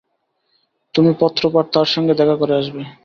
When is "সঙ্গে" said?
1.87-2.13